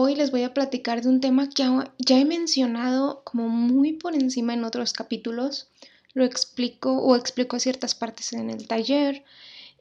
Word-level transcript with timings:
Hoy 0.00 0.14
les 0.14 0.30
voy 0.30 0.44
a 0.44 0.54
platicar 0.54 1.02
de 1.02 1.08
un 1.08 1.20
tema 1.20 1.48
que 1.50 1.64
ya 1.98 2.20
he 2.20 2.24
mencionado 2.24 3.22
como 3.24 3.48
muy 3.48 3.94
por 3.94 4.14
encima 4.14 4.54
en 4.54 4.62
otros 4.62 4.92
capítulos. 4.92 5.66
Lo 6.14 6.22
explico 6.24 6.98
o 6.98 7.16
explico 7.16 7.58
ciertas 7.58 7.96
partes 7.96 8.32
en 8.32 8.48
el 8.48 8.68
taller 8.68 9.24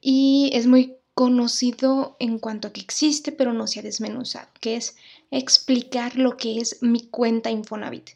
y 0.01 0.49
es 0.53 0.65
muy 0.65 0.95
conocido 1.13 2.15
en 2.19 2.39
cuanto 2.39 2.67
a 2.67 2.73
que 2.73 2.81
existe, 2.81 3.31
pero 3.31 3.53
no 3.53 3.67
se 3.67 3.79
ha 3.79 3.83
desmenuzado, 3.83 4.47
que 4.59 4.75
es 4.77 4.95
explicar 5.29 6.15
lo 6.15 6.35
que 6.35 6.61
es 6.61 6.81
mi 6.81 7.01
cuenta 7.01 7.51
Infonavit. 7.51 8.09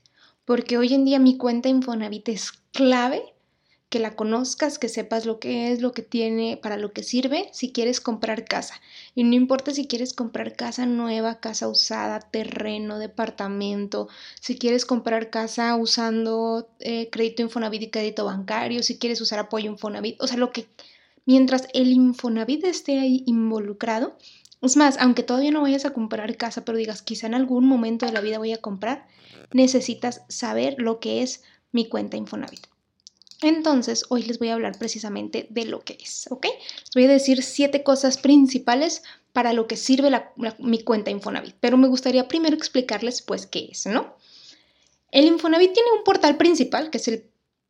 Porque 0.44 0.80
hoy 0.80 0.96
en 0.96 1.06
día 1.06 1.20
mi 1.20 1.38
cuenta 1.38 1.70
Infonavit 1.70 2.30
es 2.30 2.52
clave 2.72 3.22
que 3.92 4.00
la 4.00 4.16
conozcas, 4.16 4.80
que 4.80 4.88
sepas 4.88 5.26
lo 5.26 5.38
que 5.38 5.74
es, 5.74 5.82
lo 5.82 5.92
que 5.92 6.02
tiene, 6.02 6.56
para 6.56 6.78
lo 6.78 6.94
que 6.94 7.04
sirve, 7.04 7.50
si 7.52 7.74
quieres 7.74 8.00
comprar 8.00 8.46
casa. 8.46 8.76
Y 9.16 9.26
no 9.26 9.36
importa 9.36 9.74
si 9.74 9.86
quieres 9.86 10.14
comprar 10.14 10.56
casa 10.56 10.86
nueva, 10.86 11.42
casa 11.42 11.68
usada, 11.68 12.22
terreno, 12.22 13.00
departamento, 13.00 14.08
si 14.40 14.58
quieres 14.58 14.86
comprar 14.86 15.30
casa 15.30 15.76
usando 15.76 16.70
eh, 16.80 17.10
crédito 17.12 17.42
Infonavit 17.42 17.82
y 17.82 17.90
crédito 17.90 18.24
bancario, 18.24 18.82
si 18.82 18.98
quieres 18.98 19.20
usar 19.20 19.40
apoyo 19.40 19.70
Infonavit, 19.70 20.22
o 20.22 20.28
sea, 20.28 20.38
lo 20.38 20.54
que, 20.54 20.68
mientras 21.26 21.68
el 21.74 21.92
Infonavit 21.92 22.64
esté 22.64 22.98
ahí 22.98 23.24
involucrado, 23.28 24.16
es 24.62 24.78
más, 24.78 25.00
aunque 25.00 25.24
todavía 25.24 25.52
no 25.52 25.64
vayas 25.64 25.84
a 25.84 25.92
comprar 25.92 26.38
casa, 26.38 26.64
pero 26.64 26.78
digas, 26.78 27.02
quizá 27.02 27.28
en 27.28 27.34
algún 27.34 27.66
momento 27.66 28.06
de 28.06 28.14
la 28.14 28.22
vida 28.22 28.38
voy 28.38 28.54
a 28.54 28.62
comprar, 28.62 29.06
necesitas 29.52 30.22
saber 30.30 30.76
lo 30.78 31.02
que 31.02 31.24
es 31.24 31.44
mi 31.74 31.90
cuenta 31.90 32.16
Infonavit. 32.16 32.68
Entonces, 33.42 34.06
hoy 34.10 34.24
les 34.24 34.38
voy 34.38 34.50
a 34.50 34.54
hablar 34.54 34.78
precisamente 34.78 35.48
de 35.50 35.66
lo 35.66 35.82
que 35.82 35.98
es, 36.02 36.28
¿ok? 36.30 36.46
Les 36.46 36.94
voy 36.94 37.06
a 37.06 37.10
decir 37.10 37.42
siete 37.42 37.84
cosas 37.84 38.18
principales 38.18 39.02
para 39.34 39.54
lo 39.54 39.68
que 39.68 39.78
sirve 39.78 40.12
mi 40.60 40.84
cuenta 40.84 41.10
Infonavit, 41.10 41.56
pero 41.60 41.78
me 41.78 41.88
gustaría 41.88 42.28
primero 42.28 42.56
explicarles 42.56 43.22
pues 43.22 43.48
qué 43.48 43.70
es, 43.72 43.88
¿no? 43.88 44.16
El 45.10 45.26
Infonavit 45.26 45.74
tiene 45.74 45.92
un 45.98 46.04
portal 46.04 46.38
principal, 46.38 46.90
que 46.90 46.98
es 46.98 47.08
el 47.08 47.26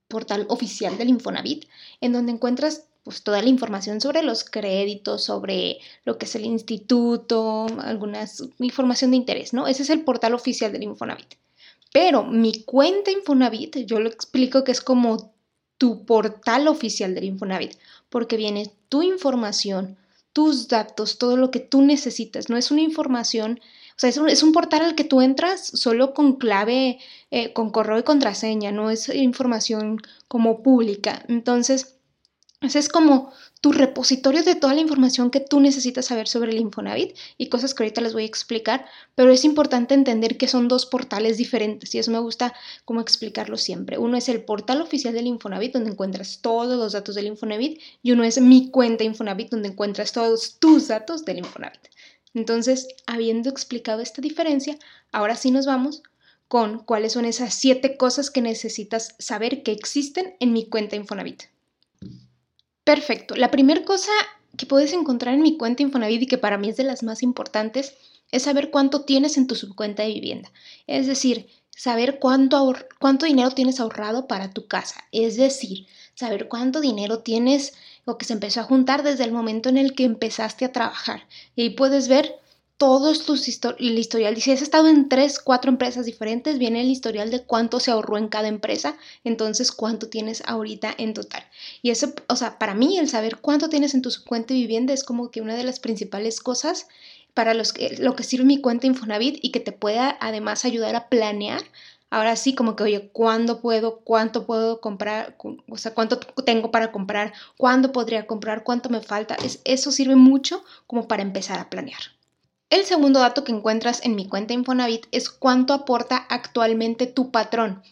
portal 0.08 0.46
oficial 0.50 0.98
del 0.98 1.10
Infonavit, 1.10 1.66
en 2.02 2.14
donde 2.14 2.34
encuentras 2.34 2.88
pues 3.04 3.24
toda 3.24 3.42
la 3.42 3.50
información 3.50 4.00
sobre 4.00 4.22
los 4.22 4.44
créditos, 4.44 5.24
sobre 5.24 5.80
lo 6.04 6.18
que 6.18 6.26
es 6.26 6.36
el 6.36 6.46
instituto, 6.46 7.66
alguna 7.80 8.30
información 8.60 9.12
de 9.12 9.18
interés, 9.18 9.54
¿no? 9.54 9.68
Ese 9.68 9.84
es 9.84 9.90
el 9.90 10.04
portal 10.04 10.36
oficial 10.36 10.72
del 10.72 10.84
Infonavit. 10.84 11.36
Pero 11.94 12.24
mi 12.24 12.64
cuenta 12.64 13.10
Infonavit, 13.10 13.78
yo 13.86 14.00
lo 14.00 14.10
explico 14.10 14.64
que 14.64 14.72
es 14.72 14.82
como 14.82 15.34
tu 15.82 16.06
portal 16.06 16.68
oficial 16.68 17.16
del 17.16 17.24
Infonavit, 17.24 17.74
porque 18.12 18.38
viene 18.38 18.72
tu 18.88 19.02
información, 19.02 19.98
tus 20.32 20.68
datos, 20.68 21.18
todo 21.18 21.38
lo 21.38 21.50
que 21.50 21.60
tú 21.60 21.82
necesitas. 21.82 22.52
No 22.52 22.58
es 22.58 22.70
una 22.70 22.82
información, 22.82 23.60
o 23.90 24.00
sea, 24.00 24.12
es 24.12 24.44
un, 24.44 24.52
portal 24.52 24.84
al 24.84 24.94
que 24.94 25.06
tú 25.06 25.22
entras 25.22 25.66
solo 25.66 26.14
con 26.14 26.36
clave, 26.36 27.00
eh, 27.32 27.52
con 27.54 27.72
correo 27.72 27.98
y 27.98 28.04
contraseña, 28.04 28.72
no 28.72 28.92
es 28.92 29.10
información 29.10 29.98
como 30.28 30.62
pública. 30.62 31.26
Entonces, 31.28 31.96
ese 32.62 32.78
es 32.78 32.88
como 32.88 33.34
tu 33.62 33.72
repositorio 33.72 34.44
de 34.44 34.56
toda 34.56 34.74
la 34.74 34.82
información 34.82 35.30
que 35.30 35.40
tú 35.40 35.60
necesitas 35.60 36.08
saber 36.08 36.28
sobre 36.28 36.52
el 36.52 36.60
Infonavit 36.60 37.16
y 37.38 37.48
cosas 37.50 37.76
que 37.76 37.84
ahorita 37.84 38.02
les 38.02 38.14
voy 38.14 38.24
a 38.24 38.26
explicar, 38.26 38.86
pero 39.14 39.32
es 39.32 39.46
importante 39.46 39.94
entender 39.94 40.38
que 40.38 40.48
son 40.48 40.68
dos 40.68 40.88
portales 40.88 41.38
diferentes 41.38 41.94
y 41.94 42.00
eso 42.00 42.10
me 42.10 42.18
gusta 42.18 42.56
como 42.86 43.02
explicarlo 43.02 43.58
siempre. 43.58 44.00
Uno 44.00 44.18
es 44.18 44.30
el 44.30 44.44
portal 44.44 44.82
oficial 44.82 45.14
del 45.14 45.28
Infonavit 45.28 45.74
donde 45.74 45.92
encuentras 45.92 46.40
todos 46.42 46.76
los 46.76 46.94
datos 46.94 47.14
del 47.14 47.28
Infonavit 47.28 47.80
y 48.02 48.12
uno 48.12 48.24
es 48.24 48.42
mi 48.42 48.72
cuenta 48.72 49.04
Infonavit 49.04 49.52
donde 49.52 49.70
encuentras 49.70 50.12
todos 50.12 50.58
tus 50.58 50.88
datos 50.88 51.24
del 51.24 51.38
Infonavit. 51.38 51.88
Entonces, 52.34 52.88
habiendo 53.06 53.50
explicado 53.50 54.02
esta 54.02 54.22
diferencia, 54.22 54.80
ahora 55.12 55.36
sí 55.36 55.52
nos 55.52 55.68
vamos 55.68 56.02
con 56.48 56.80
cuáles 56.80 57.14
son 57.14 57.26
esas 57.26 57.54
siete 57.54 57.96
cosas 57.96 58.32
que 58.32 58.42
necesitas 58.42 59.16
saber 59.20 59.62
que 59.62 59.72
existen 59.72 60.36
en 60.40 60.52
mi 60.52 60.68
cuenta 60.68 60.96
Infonavit. 60.96 61.51
Perfecto. 62.92 63.38
La 63.38 63.52
primera 63.52 63.86
cosa 63.86 64.12
que 64.58 64.66
puedes 64.66 64.92
encontrar 64.92 65.34
en 65.34 65.42
mi 65.42 65.56
cuenta 65.56 65.82
Infonavit 65.82 66.24
y 66.24 66.28
que 66.28 66.38
para 66.38 66.58
mí 66.58 66.68
es 66.68 66.76
de 66.76 66.84
las 66.84 67.04
más 67.04 67.24
importantes 67.24 67.94
es 68.34 68.44
saber 68.44 68.70
cuánto 68.70 69.06
tienes 69.06 69.38
en 69.38 69.48
tu 69.48 69.56
subcuenta 69.56 70.04
de 70.04 70.10
vivienda. 70.10 70.52
Es 70.88 71.08
decir, 71.08 71.48
saber 71.70 72.20
cuánto, 72.20 72.76
cuánto 73.00 73.26
dinero 73.26 73.52
tienes 73.52 73.80
ahorrado 73.80 74.28
para 74.28 74.52
tu 74.52 74.68
casa. 74.68 75.06
Es 75.14 75.38
decir, 75.38 75.88
saber 76.16 76.50
cuánto 76.50 76.82
dinero 76.82 77.20
tienes 77.20 77.76
o 78.04 78.18
que 78.18 78.26
se 78.26 78.34
empezó 78.34 78.60
a 78.60 78.66
juntar 78.66 79.04
desde 79.04 79.24
el 79.24 79.32
momento 79.32 79.70
en 79.70 79.78
el 79.78 79.96
que 79.96 80.04
empezaste 80.04 80.66
a 80.66 80.74
trabajar. 80.74 81.30
Y 81.56 81.62
ahí 81.62 81.70
puedes 81.70 82.10
ver 82.10 82.42
todos 82.82 83.28
tus 83.28 83.48
el 83.48 84.00
historial. 84.00 84.36
Y 84.36 84.42
si 84.42 84.52
has 84.52 84.64
estado 84.64 84.88
en 84.88 85.08
tres, 85.08 85.38
cuatro 85.38 85.70
empresas 85.70 86.08
diferentes, 86.08 86.58
viene 86.58 86.82
el 86.82 86.90
historial 86.90 87.30
de 87.30 87.44
cuánto 87.44 87.80
se 87.80 87.92
ahorró 87.92 88.18
en 88.18 88.28
cada 88.28 88.48
empresa, 88.48 88.98
entonces 89.24 89.72
cuánto 89.72 90.10
tienes 90.10 90.42
ahorita 90.48 90.92
en 90.98 91.14
total. 91.14 91.44
Y 91.84 91.92
eso, 91.92 92.12
o 92.28 92.36
sea, 92.36 92.58
para 92.58 92.74
mí 92.74 92.98
el 92.98 93.08
saber 93.08 93.38
cuánto 93.38 93.70
tienes 93.70 93.94
en 93.94 94.02
tu 94.02 94.10
cuenta 94.26 94.56
de 94.56 94.62
vivienda 94.62 94.94
es 94.94 95.04
como 95.04 95.30
que 95.30 95.42
una 95.42 95.56
de 95.56 95.64
las 95.64 95.80
principales 95.80 96.40
cosas 96.40 96.88
para 97.36 97.54
los 97.54 97.72
que, 97.72 97.98
lo 98.00 98.16
que 98.16 98.24
sirve 98.24 98.46
mi 98.46 98.60
cuenta 98.60 98.88
Infonavit 98.88 99.38
y 99.44 99.52
que 99.52 99.60
te 99.60 99.74
pueda 99.74 100.18
además 100.20 100.66
ayudar 100.66 100.96
a 100.96 101.08
planear 101.08 101.62
ahora 102.10 102.36
sí, 102.36 102.56
como 102.56 102.76
que, 102.76 102.82
oye, 102.82 103.12
¿cuándo 103.14 103.62
puedo? 103.62 104.00
¿Cuánto 104.00 104.48
puedo 104.48 104.82
comprar? 104.82 105.36
O 105.70 105.78
sea, 105.78 105.94
¿cuánto 105.94 106.18
tengo 106.18 106.72
para 106.72 106.92
comprar? 106.92 107.32
¿Cuándo 107.58 107.92
podría 107.92 108.26
comprar? 108.26 108.64
¿Cuánto 108.64 108.90
me 108.90 109.02
falta? 109.02 109.36
Es, 109.36 109.62
eso 109.66 109.92
sirve 109.92 110.16
mucho 110.16 110.64
como 110.88 111.08
para 111.08 111.22
empezar 111.22 111.60
a 111.60 111.70
planear. 111.70 112.02
El 112.72 112.86
segundo 112.86 113.20
dato 113.20 113.44
que 113.44 113.52
encuentras 113.52 114.00
en 114.06 114.16
mi 114.16 114.30
cuenta 114.30 114.54
Infonavit 114.54 115.06
es 115.12 115.30
cuánto 115.30 115.74
aporta 115.74 116.16
actualmente 116.30 117.06
tu 117.06 117.30
patrón. 117.30 117.84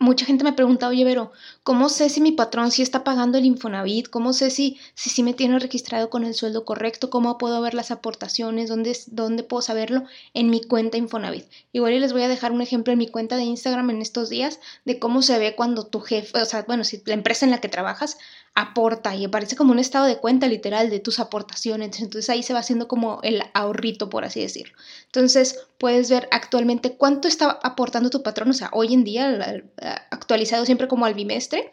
Mucha 0.00 0.24
gente 0.24 0.42
me 0.42 0.52
pregunta, 0.52 0.88
oye, 0.88 1.04
Vero, 1.04 1.30
¿cómo 1.62 1.88
sé 1.88 2.08
si 2.08 2.20
mi 2.20 2.32
patrón 2.32 2.72
sí 2.72 2.82
está 2.82 3.04
pagando 3.04 3.38
el 3.38 3.44
Infonavit? 3.44 4.08
¿Cómo 4.08 4.32
sé 4.32 4.50
si, 4.50 4.80
si, 4.94 5.10
si 5.10 5.22
me 5.22 5.32
tiene 5.32 5.60
registrado 5.60 6.10
con 6.10 6.24
el 6.24 6.34
sueldo 6.34 6.64
correcto? 6.64 7.08
¿Cómo 7.08 7.38
puedo 7.38 7.60
ver 7.60 7.74
las 7.74 7.92
aportaciones? 7.92 8.68
¿Dónde, 8.68 8.98
¿Dónde 9.06 9.44
puedo 9.44 9.62
saberlo? 9.62 10.02
En 10.34 10.50
mi 10.50 10.60
cuenta 10.60 10.96
Infonavit. 10.96 11.46
Igual 11.72 12.00
les 12.00 12.12
voy 12.12 12.22
a 12.22 12.28
dejar 12.28 12.50
un 12.50 12.62
ejemplo 12.62 12.92
en 12.92 12.98
mi 12.98 13.06
cuenta 13.06 13.36
de 13.36 13.44
Instagram 13.44 13.90
en 13.90 14.02
estos 14.02 14.28
días 14.28 14.58
de 14.84 14.98
cómo 14.98 15.22
se 15.22 15.38
ve 15.38 15.54
cuando 15.54 15.86
tu 15.86 16.00
jefe, 16.00 16.36
o 16.36 16.44
sea, 16.44 16.62
bueno, 16.62 16.82
si 16.82 17.00
la 17.06 17.14
empresa 17.14 17.44
en 17.44 17.52
la 17.52 17.60
que 17.60 17.68
trabajas 17.68 18.18
aporta 18.54 19.14
y 19.14 19.24
aparece 19.24 19.56
como 19.56 19.72
un 19.72 19.78
estado 19.78 20.06
de 20.06 20.18
cuenta 20.18 20.48
literal 20.48 20.90
de 20.90 21.00
tus 21.00 21.20
aportaciones. 21.20 22.00
Entonces 22.00 22.28
ahí 22.30 22.42
se 22.42 22.52
va 22.52 22.60
haciendo 22.60 22.88
como 22.88 23.20
el 23.22 23.42
ahorrito, 23.54 24.10
por 24.10 24.24
así 24.24 24.40
decirlo. 24.40 24.76
Entonces 25.06 25.66
puedes 25.78 26.10
ver 26.10 26.28
actualmente 26.30 26.96
cuánto 26.96 27.28
está 27.28 27.58
aportando 27.62 28.10
tu 28.10 28.22
patrón, 28.22 28.50
o 28.50 28.54
sea, 28.54 28.70
hoy 28.72 28.92
en 28.92 29.04
día 29.04 29.62
actualizado 30.10 30.66
siempre 30.66 30.88
como 30.88 31.06
al 31.06 31.14
bimestre. 31.14 31.72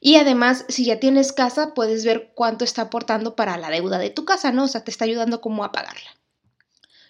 Y 0.00 0.16
además, 0.16 0.64
si 0.68 0.84
ya 0.84 1.00
tienes 1.00 1.32
casa, 1.32 1.74
puedes 1.74 2.04
ver 2.04 2.30
cuánto 2.34 2.64
está 2.64 2.82
aportando 2.82 3.34
para 3.34 3.56
la 3.56 3.70
deuda 3.70 3.98
de 3.98 4.10
tu 4.10 4.24
casa, 4.24 4.52
¿no? 4.52 4.64
O 4.64 4.68
sea, 4.68 4.84
te 4.84 4.90
está 4.90 5.04
ayudando 5.04 5.40
como 5.40 5.64
a 5.64 5.72
pagarla. 5.72 6.10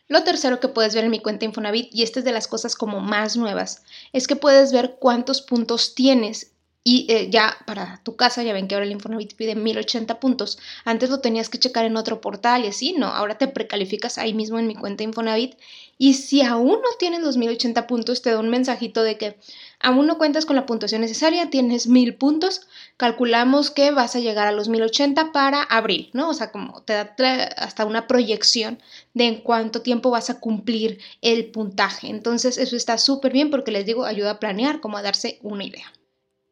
Lo 0.06 0.24
tercero 0.24 0.58
que 0.58 0.68
puedes 0.68 0.94
ver 0.94 1.04
en 1.04 1.10
mi 1.10 1.20
cuenta 1.20 1.44
Infonavit, 1.44 1.94
y 1.94 2.02
esta 2.02 2.20
es 2.20 2.24
de 2.24 2.32
las 2.32 2.48
cosas 2.48 2.76
como 2.76 3.00
más 3.00 3.36
nuevas, 3.36 3.82
es 4.14 4.26
que 4.26 4.36
puedes 4.36 4.72
ver 4.72 4.96
cuántos 4.98 5.42
puntos 5.42 5.94
tienes 5.94 6.52
y 6.84 7.06
eh, 7.10 7.28
ya 7.30 7.54
para 7.66 8.00
tu 8.02 8.16
casa, 8.16 8.42
ya 8.42 8.54
ven 8.54 8.66
que 8.66 8.74
ahora 8.74 8.86
el 8.86 8.92
Infonavit 8.92 9.34
pide 9.34 9.54
1080 9.54 10.20
puntos. 10.20 10.58
Antes 10.86 11.10
lo 11.10 11.20
tenías 11.20 11.50
que 11.50 11.58
checar 11.58 11.84
en 11.84 11.98
otro 11.98 12.20
portal 12.20 12.64
y 12.64 12.68
así, 12.68 12.94
no. 12.94 13.08
Ahora 13.08 13.36
te 13.36 13.46
precalificas 13.46 14.16
ahí 14.16 14.32
mismo 14.32 14.58
en 14.58 14.66
mi 14.66 14.74
cuenta 14.74 15.02
Infonavit. 15.02 15.56
Y 15.98 16.14
si 16.14 16.40
aún 16.40 16.80
no 16.80 16.96
tienes 16.98 17.20
los 17.20 17.36
1080 17.36 17.86
puntos, 17.86 18.22
te 18.22 18.30
da 18.30 18.38
un 18.38 18.48
mensajito 18.48 19.02
de 19.02 19.18
que 19.18 19.36
aún 19.80 20.06
no 20.06 20.16
cuentas 20.16 20.46
con 20.46 20.56
la 20.56 20.64
puntuación 20.64 21.02
necesaria, 21.02 21.50
tienes 21.50 21.88
1000 21.88 22.14
puntos. 22.14 22.62
Calculamos 22.96 23.70
que 23.70 23.90
vas 23.90 24.16
a 24.16 24.20
llegar 24.20 24.46
a 24.46 24.52
los 24.52 24.68
1080 24.70 25.32
para 25.32 25.62
abril, 25.64 26.08
¿no? 26.14 26.30
O 26.30 26.34
sea, 26.34 26.50
como 26.52 26.82
te 26.84 26.94
da 26.94 27.14
hasta 27.58 27.84
una 27.84 28.06
proyección 28.06 28.80
de 29.12 29.26
en 29.26 29.40
cuánto 29.42 29.82
tiempo 29.82 30.10
vas 30.10 30.30
a 30.30 30.40
cumplir 30.40 31.00
el 31.20 31.50
puntaje. 31.50 32.08
Entonces, 32.08 32.56
eso 32.56 32.76
está 32.76 32.96
súper 32.96 33.32
bien 33.32 33.50
porque 33.50 33.72
les 33.72 33.84
digo, 33.84 34.04
ayuda 34.04 34.30
a 34.30 34.40
planear, 34.40 34.80
como 34.80 34.96
a 34.96 35.02
darse 35.02 35.38
una 35.42 35.64
idea. 35.64 35.92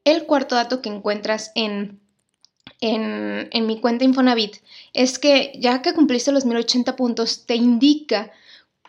El 0.07 0.25
cuarto 0.25 0.55
dato 0.55 0.83
que 0.83 0.89
encuentras 0.89 1.51
en, 1.57 2.01
en, 2.81 3.67
mi 3.67 3.81
cuenta 3.81 4.05
Infonavit 4.05 4.59
es 4.93 5.19
que 5.19 5.53
ya 5.59 5.83
que 5.83 5.95
cumpliste 5.95 6.31
los 6.31 6.45
1080 6.45 6.95
puntos, 6.95 7.45
te 7.45 7.57
indica 7.57 8.31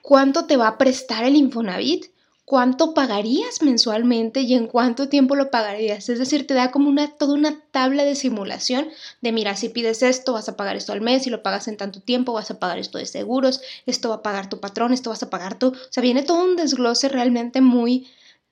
cuánto 0.03 0.45
te 0.45 0.57
va 0.57 0.67
a 0.67 0.77
prestar 0.77 1.23
el 1.23 1.35
Infonavit 1.35 2.05
cuánto 2.45 2.93
pagarías 2.93 3.61
mensualmente 3.61 4.39
y 4.39 4.53
en 4.53 4.67
cuánto 4.67 5.09
tiempo 5.09 5.35
lo 5.35 5.51
pagarías. 5.51 6.07
Es 6.07 6.17
decir, 6.17 6.45
te 6.45 6.53
da 6.53 6.71
como 6.71 6.87
una, 6.87 7.09
toda 7.17 7.33
una 7.33 7.59
tabla 7.71 8.05
de 8.05 8.15
simulación 8.15 8.87
de, 9.21 9.33
mira, 9.33 9.57
si 9.57 9.67
pides 9.67 10.01
esto, 10.03 10.31
vas 10.33 10.47
a 10.47 10.55
pagar 10.55 10.77
esto 10.77 10.93
al 10.93 11.01
mes, 11.01 11.23
si 11.23 11.31
lo 11.31 11.43
pagas 11.43 11.67
en 11.67 11.75
tanto 11.75 11.99
tiempo, 11.99 12.31
vas 12.31 12.49
a 12.49 12.57
pagar 12.57 12.77
esto 12.77 12.99
de 12.99 13.05
seguros, 13.05 13.59
esto 13.85 14.07
va 14.09 14.15
a 14.15 14.21
pagar 14.21 14.47
tu 14.47 14.61
patrón, 14.61 14.93
esto 14.93 15.09
vas 15.09 15.23
a 15.23 15.29
pagar 15.29 15.59
tú. 15.59 15.69
O 15.69 15.91
sea, 15.91 16.01
viene 16.01 16.23
todo 16.23 16.41
un 16.41 16.55
desglose 16.55 17.09
realmente 17.09 17.59
muy 17.59 18.07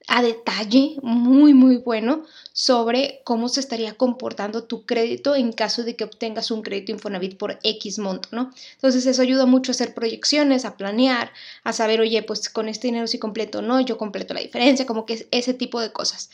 a 0.07 0.22
detalle, 0.22 0.98
muy, 1.02 1.54
muy 1.54 1.78
bueno 1.78 2.25
sobre 2.54 3.22
cómo 3.24 3.50
se 3.50 3.60
estaría 3.60 3.96
comportando 3.96 4.63
tu 4.63 4.86
crédito 4.86 5.36
en 5.36 5.52
caso 5.52 5.84
de 5.84 5.96
que 5.96 6.04
obtengas 6.04 6.52
un 6.52 6.62
crédito 6.62 6.92
Infonavit 6.92 7.38
por 7.38 7.60
X 7.63 8.00
monto, 8.00 8.30
¿no? 8.31 8.52
Entonces 8.75 9.06
eso 9.06 9.22
ayuda 9.22 9.46
mucho 9.46 9.72
a 9.72 9.74
hacer 9.74 9.94
proyecciones, 9.94 10.66
a 10.66 10.78
planear, 10.78 11.31
a 11.63 11.74
saber, 11.74 12.02
oye, 12.02 12.22
pues 12.24 12.50
con 12.50 12.69
este 12.69 12.88
dinero 12.88 13.07
sí 13.07 13.18
completo 13.18 13.60
o 13.60 13.62
no, 13.62 13.81
yo 13.81 13.98
completo 13.98 14.34
la 14.34 14.42
diferencia, 14.42 14.86
como 14.86 15.06
que 15.06 15.13
es 15.13 15.28
ese 15.31 15.54
tipo 15.54 15.81
de 15.81 15.92
cosas. 15.92 16.30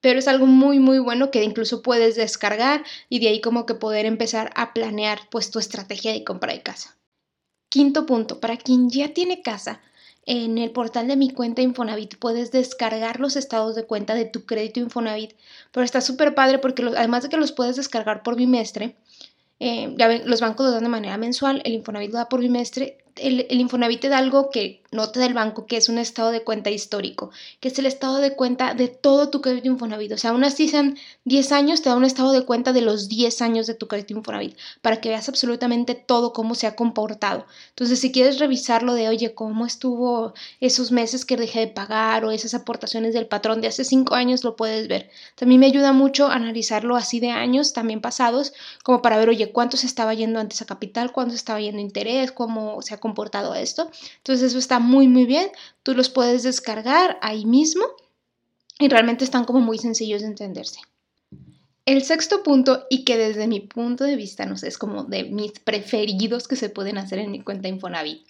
Pero 0.00 0.20
es 0.20 0.28
algo 0.28 0.46
muy, 0.46 0.78
muy 0.78 1.00
bueno 1.00 1.32
que 1.32 1.42
incluso 1.42 1.82
puedes 1.82 2.14
descargar 2.14 2.84
y 3.08 3.18
de 3.18 3.28
ahí 3.28 3.40
como 3.40 3.66
que 3.66 3.74
poder 3.74 4.06
empezar 4.06 4.52
a 4.54 4.72
planear 4.72 5.18
pues 5.30 5.50
tu 5.50 5.58
estrategia 5.58 6.12
de 6.12 6.22
compra 6.22 6.52
de 6.52 6.62
casa. 6.62 6.96
Quinto 7.68 8.06
punto, 8.06 8.40
para 8.40 8.56
quien 8.56 8.88
ya 8.88 9.12
tiene 9.12 9.42
casa, 9.42 9.80
en 10.28 10.58
el 10.58 10.70
portal 10.72 11.08
de 11.08 11.16
mi 11.16 11.30
cuenta 11.30 11.62
Infonavit 11.62 12.16
puedes 12.16 12.52
descargar 12.52 13.18
los 13.18 13.34
estados 13.34 13.74
de 13.74 13.84
cuenta 13.84 14.14
de 14.14 14.26
tu 14.26 14.44
crédito 14.44 14.78
Infonavit, 14.78 15.32
pero 15.72 15.84
está 15.84 16.02
súper 16.02 16.34
padre 16.34 16.58
porque 16.58 16.82
además 16.82 17.22
de 17.22 17.30
que 17.30 17.38
los 17.38 17.52
puedes 17.52 17.76
descargar 17.76 18.22
por 18.22 18.36
bimestre, 18.36 18.94
eh, 19.58 19.94
ya 19.96 20.06
ven, 20.06 20.28
los 20.28 20.42
bancos 20.42 20.66
lo 20.66 20.72
dan 20.72 20.82
de 20.82 20.90
manera 20.90 21.16
mensual, 21.16 21.62
el 21.64 21.72
Infonavit 21.72 22.12
lo 22.12 22.18
da 22.18 22.28
por 22.28 22.40
bimestre, 22.40 22.98
el, 23.20 23.46
el, 23.48 23.60
Infonavit 23.60 24.00
te 24.00 24.08
da 24.08 24.18
algo 24.18 24.50
que 24.50 24.82
no 24.90 25.10
te 25.10 25.20
da 25.20 25.28
banco, 25.32 25.66
que 25.66 25.76
es 25.76 25.88
un 25.88 25.98
estado 25.98 26.30
de 26.30 26.42
cuenta 26.42 26.70
histórico, 26.70 27.30
que 27.60 27.68
es 27.68 27.78
el 27.78 27.86
estado 27.86 28.18
de 28.18 28.34
cuenta 28.34 28.72
de 28.72 28.88
todo 28.88 29.28
tu 29.28 29.42
crédito 29.42 29.68
Infonavit. 29.68 30.12
O 30.12 30.16
sea, 30.16 30.30
aún 30.30 30.44
así 30.44 30.68
sean 30.68 30.96
10 31.24 31.52
años, 31.52 31.82
te 31.82 31.90
da 31.90 31.96
un 31.96 32.04
estado 32.04 32.32
de 32.32 32.46
cuenta 32.46 32.72
de 32.72 32.80
los 32.80 33.08
10 33.08 33.42
años 33.42 33.66
de 33.66 33.74
tu 33.74 33.86
crédito 33.86 34.14
Infonavit, 34.14 34.56
para 34.80 35.00
que 35.00 35.10
veas 35.10 35.28
absolutamente 35.28 35.94
todo 35.94 36.32
cómo 36.32 36.54
se 36.54 36.66
ha 36.66 36.74
comportado. 36.74 37.44
Entonces, 37.70 38.00
si 38.00 38.12
quieres 38.12 38.38
revisarlo 38.38 38.94
de, 38.94 39.08
oye, 39.08 39.34
cómo 39.34 39.66
estuvo 39.66 40.32
esos 40.60 40.90
meses 40.90 41.26
que 41.26 41.36
dejé 41.36 41.60
de 41.60 41.66
pagar 41.68 42.24
o 42.24 42.30
esas 42.30 42.54
aportaciones 42.54 43.12
del 43.12 43.26
patrón 43.26 43.60
de 43.60 43.68
hace 43.68 43.84
5 43.84 44.14
años, 44.14 44.42
lo 44.42 44.56
puedes 44.56 44.88
ver. 44.88 45.10
También 45.34 45.60
me 45.60 45.66
ayuda 45.66 45.92
mucho 45.92 46.28
analizarlo 46.28 46.96
así 46.96 47.20
de 47.20 47.30
años 47.30 47.74
también 47.74 48.00
pasados, 48.00 48.54
como 48.82 49.02
para 49.02 49.18
ver, 49.18 49.28
oye, 49.28 49.52
cuánto 49.52 49.76
se 49.76 49.86
estaba 49.86 50.14
yendo 50.14 50.40
antes 50.40 50.62
a 50.62 50.66
capital, 50.66 51.12
cuánto 51.12 51.34
estaba 51.34 51.60
yendo 51.60 51.80
interés, 51.80 52.32
cómo 52.32 52.80
se 52.80 52.94
ha 52.94 52.96
comportado 52.98 53.07
esto. 53.56 53.90
Entonces 54.18 54.50
eso 54.50 54.58
está 54.58 54.78
muy 54.78 55.08
muy 55.08 55.26
bien, 55.26 55.50
tú 55.82 55.94
los 55.94 56.08
puedes 56.08 56.42
descargar 56.42 57.18
ahí 57.22 57.44
mismo 57.44 57.84
y 58.78 58.88
realmente 58.88 59.24
están 59.24 59.44
como 59.44 59.60
muy 59.60 59.78
sencillos 59.78 60.22
de 60.22 60.28
entenderse. 60.28 60.80
El 61.84 62.04
sexto 62.04 62.42
punto, 62.42 62.84
y 62.90 63.04
que 63.04 63.16
desde 63.16 63.48
mi 63.48 63.60
punto 63.60 64.04
de 64.04 64.16
vista, 64.16 64.44
no 64.44 64.58
sé, 64.58 64.68
es 64.68 64.76
como 64.76 65.04
de 65.04 65.24
mis 65.24 65.52
preferidos 65.52 66.46
que 66.46 66.54
se 66.54 66.68
pueden 66.68 66.98
hacer 66.98 67.18
en 67.18 67.30
mi 67.30 67.40
cuenta 67.40 67.68
Infonavit, 67.68 68.26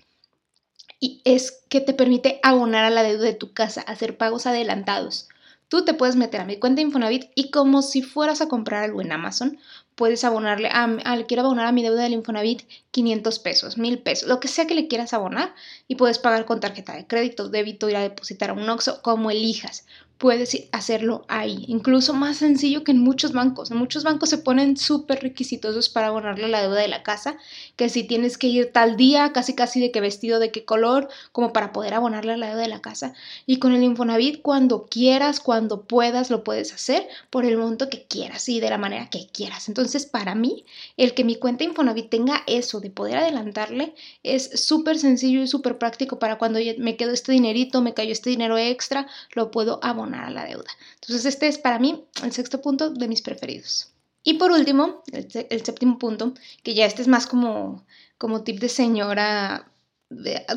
y 1.01 1.21
es 1.25 1.61
que 1.69 1.81
te 1.81 1.93
permite 1.93 2.39
abonar 2.43 2.85
a 2.85 2.91
la 2.91 3.03
deuda 3.03 3.25
de 3.25 3.35
tu 3.35 3.53
casa, 3.53 3.81
hacer 3.83 4.17
pagos 4.17 4.47
adelantados. 4.47 5.29
Tú 5.69 5.85
te 5.85 5.95
puedes 5.95 6.17
meter 6.17 6.41
a 6.41 6.45
mi 6.45 6.59
cuenta 6.59 6.83
Infonavit 6.83 7.31
y 7.35 7.51
como 7.51 7.83
si 7.83 8.03
fueras 8.03 8.41
a 8.41 8.49
comprar 8.49 8.85
algo 8.85 9.01
en 9.01 9.13
Amazon, 9.13 9.59
puedes 9.99 10.23
abonarle, 10.23 10.69
a, 10.73 10.89
quiero 11.27 11.43
abonar 11.43 11.67
a 11.67 11.73
mi 11.73 11.83
deuda 11.83 12.05
del 12.05 12.13
Infonavit 12.13 12.63
500 12.93 13.39
pesos, 13.41 13.79
1000 13.79 13.99
pesos, 13.99 14.29
lo 14.29 14.39
que 14.39 14.47
sea 14.47 14.67
que 14.69 14.77
le 14.77 14.87
quieras 14.87 15.13
abonar 15.13 15.53
y 15.89 15.97
puedes 15.97 16.19
pagar 16.19 16.47
con 16.47 16.61
tarjeta 16.61 16.95
de 16.95 17.07
crédito, 17.07 17.49
débito, 17.49 17.91
ir 17.91 17.97
a 17.97 18.03
depositar 18.03 18.51
a 18.51 18.53
un 18.53 18.71
OXO, 18.71 19.03
como 19.03 19.33
elijas 19.33 19.87
puedes 20.19 20.69
hacerlo 20.73 21.25
ahí, 21.29 21.65
incluso 21.69 22.13
más 22.13 22.39
sencillo 22.39 22.83
que 22.83 22.91
en 22.91 22.99
muchos 22.99 23.33
bancos. 23.33 23.71
En 23.71 23.77
muchos 23.77 24.03
bancos 24.03 24.29
se 24.29 24.39
ponen 24.39 24.77
súper 24.77 25.23
requisitosos 25.23 25.89
para 25.89 26.09
abonarle 26.09 26.49
la 26.49 26.61
deuda 26.61 26.81
de 26.81 26.89
la 26.89 27.05
casa, 27.05 27.39
que 27.77 27.89
si 27.89 28.03
tienes 28.03 28.37
que 28.37 28.49
ir 28.49 28.73
tal 28.73 28.97
día, 28.97 29.33
casi 29.33 29.55
casi 29.55 29.81
de 29.81 29.93
qué 29.93 30.01
vestido, 30.01 30.41
de 30.41 30.51
qué 30.51 30.65
color, 30.65 31.09
como 31.31 31.53
para 31.53 31.73
poder 31.73 31.95
abonarle 31.95 32.37
la 32.37 32.49
deuda 32.49 32.63
de 32.63 32.69
la 32.69 32.81
casa. 32.81 33.15
Y 33.47 33.61
con 33.61 33.73
el 33.73 33.85
Infonavit, 33.85 34.43
cuando 34.43 34.87
quieras, 34.87 35.39
cuando 35.39 35.83
puedas, 35.83 36.31
lo 36.31 36.43
puedes 36.43 36.75
hacer 36.75 37.07
por 37.31 37.45
el 37.45 37.57
monto 37.57 37.89
que 37.89 38.03
quieras 38.03 38.49
y 38.49 38.59
de 38.59 38.71
la 38.71 38.79
manera 38.79 39.09
que 39.11 39.29
quieras. 39.33 39.69
Entonces, 39.69 40.05
para 40.07 40.35
mí, 40.35 40.65
el 40.97 41.15
que 41.15 41.23
mi 41.23 41.37
cuenta 41.37 41.63
Infonavit 41.63 42.11
tenga 42.11 42.43
eso 42.49 42.81
de 42.81 42.91
poder 42.91 43.19
adelantarle 43.19 43.95
es 44.25 44.51
súper 44.65 44.99
sencillo 44.99 45.43
y 45.43 45.47
súper 45.47 45.79
práctico 45.79 46.19
para 46.19 46.39
cuando 46.39 46.59
me 46.79 46.97
quedo 46.97 47.13
este 47.13 47.31
dinerito, 47.31 47.83
me 47.83 47.95
cayó 47.95 48.11
este 48.11 48.31
dinero 48.31 48.59
extra, 48.59 49.07
lo 49.35 49.53
puedo 49.53 49.79
abonar 49.85 50.08
a 50.15 50.31
la 50.31 50.45
deuda. 50.45 50.71
Entonces 50.95 51.27
este 51.27 51.49
es 51.49 51.59
para 51.59 51.79
mí 51.79 52.05
el 52.23 52.33
sexto 52.33 52.61
punto 52.61 52.91
de 52.91 53.09
mis 53.09 53.23
preferidos. 53.23 53.93
Y 54.23 54.35
por 54.35 54.51
último, 54.51 55.03
el, 55.13 55.65
séptimo 55.65 55.99
punto, 55.99 56.35
que 56.63 56.75
ya 56.75 56.85
este 56.85 57.03
es 57.03 57.09
más 57.09 57.27
como, 57.27 57.87
como 58.19 58.43
tip 58.43 58.61
de 58.61 58.69
señora, 58.69 59.71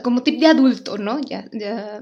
como 0.04 0.24
tip 0.24 0.40
de 0.40 0.48
adulto, 0.48 0.98
¿no? 0.98 1.22
Ya, 1.22 1.48
ya, 1.54 2.02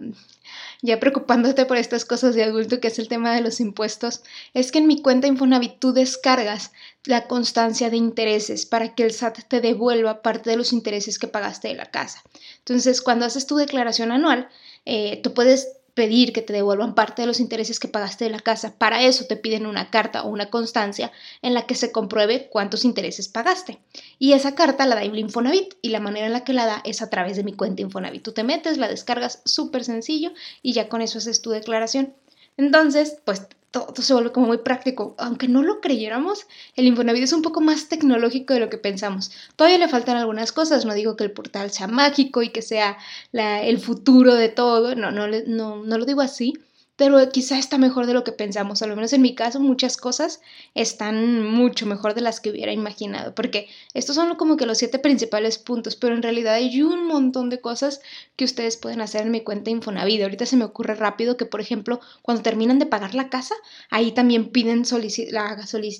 ya 0.81 0.99
preocupándote 0.99 1.65
por 1.65 1.77
estas 1.77 2.05
cosas 2.05 2.33
de 2.35 2.43
adulto, 2.43 2.79
que 2.79 2.87
es 2.87 2.97
el 2.97 3.07
tema 3.07 3.35
de 3.35 3.41
los 3.41 3.59
impuestos, 3.59 4.23
es 4.53 4.71
que 4.71 4.79
en 4.79 4.87
mi 4.87 5.01
cuenta 5.01 5.27
Infonavit 5.27 5.79
tú 5.79 5.93
descargas 5.93 6.71
la 7.05 7.27
constancia 7.27 7.89
de 7.89 7.97
intereses 7.97 8.65
para 8.65 8.95
que 8.95 9.03
el 9.03 9.11
SAT 9.11 9.43
te 9.47 9.61
devuelva 9.61 10.21
parte 10.21 10.49
de 10.49 10.57
los 10.57 10.73
intereses 10.73 11.19
que 11.19 11.27
pagaste 11.27 11.67
de 11.67 11.75
la 11.75 11.91
casa. 11.91 12.23
Entonces, 12.59 13.01
cuando 13.01 13.25
haces 13.25 13.45
tu 13.45 13.57
declaración 13.57 14.11
anual, 14.11 14.49
eh, 14.85 15.19
tú 15.21 15.33
puedes 15.33 15.78
pedir 15.99 16.31
que 16.31 16.41
te 16.41 16.53
devuelvan 16.53 16.95
parte 16.95 17.23
de 17.23 17.25
los 17.25 17.41
intereses 17.41 17.77
que 17.77 17.89
pagaste 17.89 18.23
de 18.23 18.29
la 18.29 18.39
casa. 18.39 18.73
Para 18.77 19.03
eso 19.03 19.25
te 19.25 19.35
piden 19.35 19.65
una 19.65 19.89
carta 19.89 20.23
o 20.23 20.29
una 20.29 20.49
constancia 20.49 21.11
en 21.41 21.53
la 21.53 21.67
que 21.67 21.75
se 21.75 21.91
compruebe 21.91 22.47
cuántos 22.49 22.85
intereses 22.85 23.27
pagaste. 23.27 23.81
Y 24.17 24.31
esa 24.31 24.55
carta 24.55 24.85
la 24.85 24.95
da 24.95 25.03
Infonavit 25.03 25.73
y 25.81 25.89
la 25.89 25.99
manera 25.99 26.27
en 26.27 26.31
la 26.31 26.45
que 26.45 26.53
la 26.53 26.67
da 26.67 26.81
es 26.85 27.01
a 27.01 27.09
través 27.09 27.35
de 27.35 27.43
mi 27.43 27.51
cuenta 27.51 27.81
Infonavit. 27.81 28.23
Tú 28.23 28.31
te 28.31 28.45
metes, 28.45 28.77
la 28.77 28.87
descargas 28.87 29.41
súper 29.43 29.83
sencillo 29.83 30.31
y 30.61 30.71
ya 30.71 30.87
con 30.87 31.01
eso 31.01 31.17
haces 31.17 31.41
tu 31.41 31.49
declaración. 31.49 32.13
Entonces, 32.55 33.17
pues 33.25 33.45
todo, 33.71 33.93
se 33.95 34.13
vuelve 34.13 34.31
como 34.31 34.47
muy 34.47 34.59
práctico. 34.59 35.15
Aunque 35.17 35.47
no 35.47 35.61
lo 35.61 35.81
creyéramos, 35.81 36.47
el 36.75 36.87
Infonavit 36.87 37.23
es 37.23 37.33
un 37.33 37.41
poco 37.41 37.61
más 37.61 37.87
tecnológico 37.89 38.53
de 38.53 38.59
lo 38.59 38.69
que 38.69 38.77
pensamos. 38.77 39.31
Todavía 39.55 39.77
le 39.77 39.87
faltan 39.87 40.17
algunas 40.17 40.51
cosas, 40.51 40.85
no 40.85 40.93
digo 40.93 41.15
que 41.15 41.23
el 41.23 41.31
portal 41.31 41.71
sea 41.71 41.87
mágico 41.87 42.41
y 42.41 42.49
que 42.49 42.61
sea 42.61 42.97
el 43.33 43.79
futuro 43.79 44.35
de 44.35 44.49
todo, 44.49 44.95
no, 44.95 45.11
no, 45.11 45.27
no, 45.27 45.83
no 45.83 45.97
lo 45.97 46.05
digo 46.05 46.21
así, 46.21 46.53
pero 46.99 47.29
quizá 47.29 47.57
está 47.57 47.77
mejor 47.77 48.07
de 48.07 48.13
lo 48.13 48.25
que 48.25 48.33
pensamos. 48.33 48.81
Al 48.81 48.93
menos 48.93 49.13
en 49.13 49.21
mi 49.21 49.33
caso, 49.33 49.61
muchas 49.61 49.95
cosas 49.95 50.41
están 50.75 51.47
mucho 51.47 51.85
mejor 51.85 52.13
de 52.13 52.19
las 52.19 52.41
que 52.41 52.49
hubiera 52.49 52.73
imaginado, 52.73 53.33
porque 53.33 53.69
estos 53.93 54.17
son 54.17 54.35
como 54.35 54.57
que 54.57 54.65
los 54.65 54.79
siete 54.79 54.99
principales 54.99 55.59
puntos, 55.59 55.95
pero 55.95 56.13
en 56.13 56.21
realidad 56.21 56.55
hay 56.55 56.81
un 56.81 57.07
montón 57.07 57.49
de 57.49 57.61
cosas 57.61 58.01
que 58.35 58.43
ustedes 58.43 58.75
pueden 58.75 58.99
hacer 58.99 59.21
en 59.21 59.31
mi 59.31 59.39
cuenta 59.39 59.69
Infonavit. 59.69 60.21
Ahorita 60.23 60.45
se 60.45 60.57
me 60.57 60.65
ocurre 60.65 60.93
rápido 60.93 61.37
que, 61.37 61.45
por 61.45 61.61
ejemplo, 61.61 62.01
cuando 62.21 62.43
terminan 62.43 62.79
de 62.79 62.85
pagar 62.85 63.15
la 63.15 63.29
casa, 63.29 63.55
ahí 63.89 64.11
también 64.11 64.49
piden 64.49 64.83
la, 65.31 65.57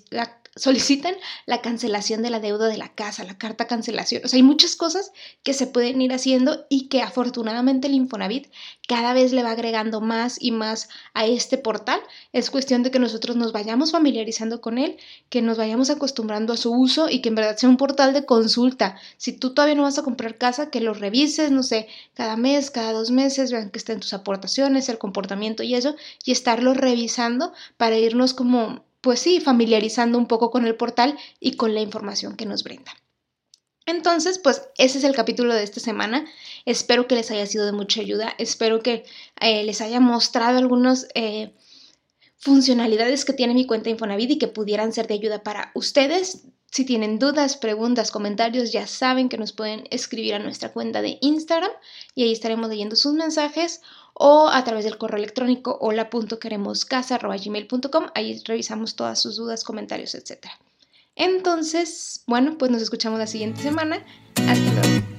la 0.10 0.42
solicitan 0.60 1.16
la 1.46 1.62
cancelación 1.62 2.22
de 2.22 2.30
la 2.30 2.40
deuda 2.40 2.68
de 2.68 2.78
la 2.78 2.90
casa, 2.90 3.24
la 3.24 3.38
carta 3.38 3.68
cancelación. 3.68 4.22
O 4.26 4.28
sea, 4.28 4.38
hay 4.38 4.44
muchas 4.44 4.76
cosas 4.76 5.12
que 5.44 5.54
se 5.54 5.68
pueden 5.68 6.02
ir 6.02 6.14
haciendo 6.14 6.66
y 6.70 6.88
que 6.88 7.02
afortunadamente 7.02 7.88
el 7.88 7.94
Infonavit 7.94 8.48
cada 8.88 9.14
vez 9.14 9.32
le 9.32 9.44
va 9.44 9.52
agregando 9.52 10.02
más 10.02 10.38
y 10.40 10.52
más 10.52 10.90
a 11.14 11.26
este 11.26 11.58
portal. 11.58 12.00
Es 12.34 12.50
cuestión 12.50 12.84
de 12.84 12.92
que 12.92 13.00
nosotros 13.00 13.36
nos 13.36 13.52
vayamos 13.52 13.92
familiarizando 13.92 14.62
con 14.62 14.78
él, 14.78 14.98
que 15.30 15.42
nos 15.42 15.58
vayamos 15.58 15.90
acostumbrando 15.90 16.54
a 16.54 16.58
su 16.58 16.72
uso 16.72 17.10
y 17.10 17.22
que 17.22 17.30
en 17.30 17.36
verdad 17.36 17.58
sea 17.58 17.70
un 17.70 17.78
portal 17.78 18.14
de 18.14 18.26
consulta. 18.26 18.98
Si 19.18 19.34
tú 19.34 19.54
todavía 19.54 19.76
no 19.76 19.84
vas 19.84 19.98
a 19.98 20.04
comprar 20.04 20.38
casa, 20.38 20.70
que 20.70 20.82
lo 20.82 20.94
revises, 20.94 21.52
no 21.52 21.64
sé, 21.64 21.88
cada 22.14 22.36
mes, 22.36 22.72
cada 22.72 22.94
dos 22.94 23.12
meses, 23.12 23.52
vean 23.52 23.70
que 23.70 23.80
estén 23.80 24.00
tus 24.00 24.14
aportaciones, 24.14 24.90
el 24.90 24.98
comportamiento 24.98 25.64
y 25.64 25.76
eso, 25.76 25.96
y 26.26 26.32
estarlo 26.32 26.74
revisando 26.74 27.54
para 27.78 27.98
irnos 27.98 28.34
como 28.34 28.89
pues 29.02 29.20
sí, 29.20 29.40
familiarizando 29.40 30.18
un 30.18 30.28
poco 30.28 30.52
con 30.52 30.66
el 30.66 30.76
portal 30.76 31.18
y 31.40 31.56
con 31.56 31.74
la 31.74 31.82
información 31.82 32.36
que 32.36 32.46
nos 32.46 32.64
brinda. 32.64 32.92
Entonces, 33.86 34.38
pues 34.38 34.70
ese 34.78 35.00
es 35.00 35.04
el 35.04 35.16
capítulo 35.16 35.54
de 35.54 35.64
esta 35.64 35.80
semana. 35.80 36.26
Espero 36.66 37.08
que 37.08 37.16
les 37.16 37.32
haya 37.32 37.48
sido 37.48 37.66
de 37.66 37.72
mucha 37.72 38.02
ayuda. 38.02 38.36
Espero 38.38 38.82
que 38.82 39.04
eh, 39.40 39.64
les 39.64 39.82
haya 39.82 40.00
mostrado 40.00 40.60
algunas 40.60 41.08
eh, 41.16 41.56
funcionalidades 42.38 43.26
que 43.26 43.34
tiene 43.34 43.56
mi 43.56 43.66
cuenta 43.66 43.90
Infonavit 43.90 44.32
y 44.32 44.38
que 44.38 44.48
pudieran 44.48 44.94
ser 44.94 45.08
de 45.08 45.16
ayuda 45.16 45.42
para 45.42 45.72
ustedes. 45.74 46.44
Si 46.72 46.86
tienen 46.86 47.18
dudas, 47.18 47.58
preguntas, 47.58 48.12
comentarios, 48.12 48.72
ya 48.72 48.86
saben 48.86 49.28
que 49.28 49.40
nos 49.40 49.54
pueden 49.54 49.86
escribir 49.90 50.36
a 50.36 50.40
nuestra 50.40 50.72
cuenta 50.72 51.02
de 51.02 51.18
Instagram 51.22 51.72
y 52.14 52.22
ahí 52.24 52.32
estaremos 52.32 52.70
leyendo 52.70 52.96
sus 52.96 53.14
mensajes 53.14 53.82
o 54.14 54.50
a 54.50 54.64
través 54.64 54.86
del 54.86 54.98
correo 54.98 55.18
electrónico 55.18 55.80
hola.queremoscasa.gmail.com. 55.82 58.06
Ahí 58.14 58.40
revisamos 58.46 58.96
todas 58.96 59.20
sus 59.20 59.38
dudas, 59.38 59.64
comentarios, 59.64 60.14
etc. 60.14 60.46
Entonces, 61.16 62.22
bueno, 62.28 62.56
pues 62.58 62.70
nos 62.72 62.84
escuchamos 62.84 63.20
la 63.20 63.28
siguiente 63.28 63.62
semana. 63.62 64.06
Hasta 64.36 64.74
luego. 64.74 65.19